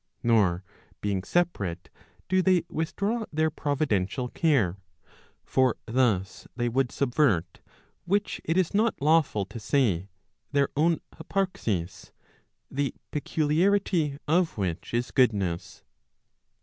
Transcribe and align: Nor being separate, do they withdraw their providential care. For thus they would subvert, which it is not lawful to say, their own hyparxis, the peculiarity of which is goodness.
Nor 0.23 0.63
being 0.99 1.21
separate, 1.23 1.91
do 2.27 2.41
they 2.41 2.63
withdraw 2.71 3.25
their 3.31 3.51
providential 3.51 4.29
care. 4.29 4.79
For 5.43 5.75
thus 5.85 6.47
they 6.55 6.67
would 6.69 6.91
subvert, 6.91 7.61
which 8.05 8.41
it 8.43 8.57
is 8.57 8.73
not 8.73 8.99
lawful 8.99 9.45
to 9.45 9.59
say, 9.59 10.09
their 10.53 10.69
own 10.75 11.01
hyparxis, 11.13 12.09
the 12.71 12.95
peculiarity 13.11 14.17
of 14.27 14.57
which 14.57 14.91
is 14.91 15.11
goodness. 15.11 15.83